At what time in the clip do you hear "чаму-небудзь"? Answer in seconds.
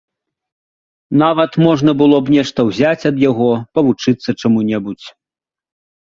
4.41-5.07